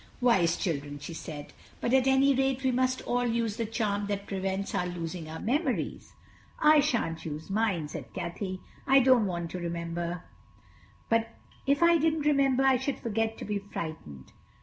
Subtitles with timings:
[0.19, 4.25] "Wise children," she said, "but at any rate we must all use the charm that
[4.25, 6.13] prevents our losing our memories."
[6.59, 8.57] "I shan't use mine," said Cathay.
[8.87, 10.23] "I don't want to remember.
[11.67, 14.31] If I didn't remember I should forget to be frightened.